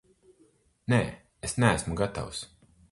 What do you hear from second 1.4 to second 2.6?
es neesmu gatavs.